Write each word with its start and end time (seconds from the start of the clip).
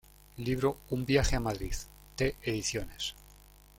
Libro 0.37 0.79
Un 0.89 1.05
Viaje 1.05 1.35
a 1.35 1.39
Madrid, 1.39 1.73
T 2.15 2.35
Ediciones. 2.41 3.13